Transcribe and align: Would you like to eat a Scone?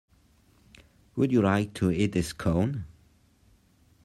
Would 1.15 1.31
you 1.31 1.43
like 1.43 1.75
to 1.75 1.91
eat 1.91 2.15
a 2.15 2.23
Scone? 2.23 2.85